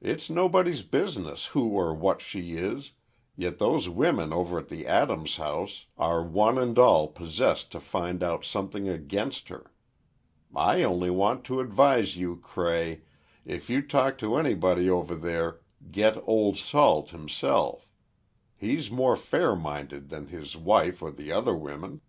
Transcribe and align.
It's 0.00 0.30
nobody's 0.30 0.80
business 0.82 1.44
who 1.48 1.68
or 1.78 1.92
what 1.92 2.22
she 2.22 2.54
is, 2.54 2.92
yet 3.36 3.58
those 3.58 3.86
women 3.86 4.32
over 4.32 4.58
at 4.58 4.68
the 4.70 4.86
Adams 4.86 5.36
house 5.36 5.84
are 5.98 6.22
one 6.24 6.56
and 6.56 6.78
all 6.78 7.06
possessed 7.06 7.70
to 7.72 7.78
find 7.80 8.22
out 8.22 8.46
something 8.46 8.88
against 8.88 9.50
her. 9.50 9.70
I 10.56 10.82
only 10.84 11.10
want 11.10 11.44
to 11.44 11.60
advise 11.60 12.16
you, 12.16 12.36
Cray, 12.36 13.02
if 13.44 13.68
you 13.68 13.82
talk 13.82 14.16
to 14.20 14.36
anybody 14.36 14.88
over 14.88 15.14
there, 15.14 15.60
get 15.90 16.16
Old 16.26 16.56
Salt 16.56 17.10
himself. 17.10 17.90
He's 18.56 18.90
more 18.90 19.16
fair 19.16 19.54
minded 19.54 20.08
than 20.08 20.28
his 20.28 20.56
wife 20.56 21.02
or 21.02 21.10
the 21.10 21.30
other 21.30 21.54
women." 21.54 22.00